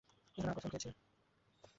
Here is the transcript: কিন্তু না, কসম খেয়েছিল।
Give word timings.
কিন্তু 0.37 0.47
না, 0.47 0.53
কসম 0.55 0.69
খেয়েছিল। 0.69 0.93